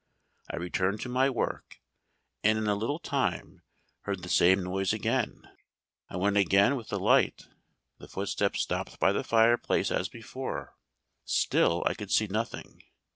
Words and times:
I 0.49 0.55
returned 0.55 0.99
to 1.01 1.09
my 1.09 1.29
work, 1.29 1.79
and 2.43 2.57
in 2.57 2.65
a 2.65 2.73
little 2.73 2.97
time 2.97 3.61
heard 4.01 4.23
the 4.23 4.29
same 4.29 4.63
noise 4.63 4.93
again. 4.93 5.47
I 6.09 6.17
went 6.17 6.37
again 6.37 6.75
with 6.75 6.87
the 6.89 6.97
light; 6.99 7.45
the 7.99 8.07
footsteps 8.07 8.61
stopped 8.61 8.99
by 8.99 9.11
the 9.11 9.23
fireplace 9.23 9.91
as 9.91 10.09
before; 10.09 10.73
still 11.23 11.83
I 11.85 11.93
could 11.93 12.09
see 12.09 12.25
nothing. 12.25 12.81